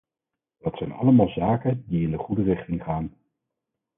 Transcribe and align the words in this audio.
Dat 0.59 0.77
zijn 0.77 0.91
allemaal 0.91 1.27
zaken 1.29 1.83
die 1.87 2.03
in 2.03 2.11
de 2.11 2.17
goede 2.17 2.43
richting 2.43 2.83
gaan. 2.83 3.15